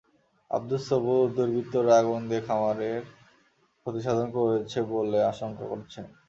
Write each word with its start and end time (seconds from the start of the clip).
আবদুর 0.51 0.81
ছবুর 0.87 1.25
দুর্বৃত্তরা 1.35 1.93
আগুন 2.01 2.21
দিয়ে 2.29 2.45
খামারের 2.47 3.01
ক্ষতিসাধন 3.81 4.27
করেছে 4.35 4.79
বলে 4.91 5.19
আশঙ্কা 5.31 5.65
করছেন। 5.71 6.05